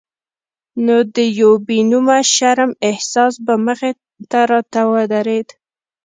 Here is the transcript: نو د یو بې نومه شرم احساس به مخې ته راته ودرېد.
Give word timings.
نو 0.85 0.95
د 1.15 1.17
یو 1.39 1.51
بې 1.67 1.77
نومه 1.91 2.17
شرم 2.33 2.71
احساس 2.89 3.33
به 3.45 3.53
مخې 3.65 3.91
ته 4.29 4.39
راته 4.51 4.81
ودرېد. 4.91 5.47